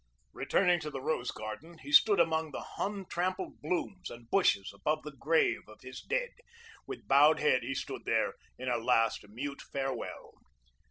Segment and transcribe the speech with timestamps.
[0.33, 5.03] Returning to the rose garden, he stood among the Hun trampled blooms and bushes above
[5.03, 6.31] the grave of his dead
[6.87, 10.31] with bowed head he stood there in a last mute farewell.